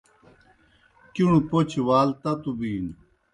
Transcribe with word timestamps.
کِݨوْ 1.13 1.39
پوْچوْ 1.49 1.81
وال 1.87 2.09
تتوْ 2.21 2.51
بِینوْ۔ 2.59 2.93